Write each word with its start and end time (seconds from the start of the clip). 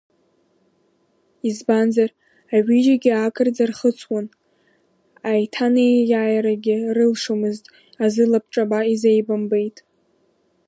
Избанзар, 1.49 2.09
аҩыџьагьы 2.55 3.11
акырӡа 3.25 3.63
рхыҵуан, 3.69 4.25
аиҭанеиааирагьы 5.29 6.77
рылшомызт 6.95 7.63
азы 8.03 8.23
лабҿаба 8.31 8.79
изеибамбеит. 8.93 9.77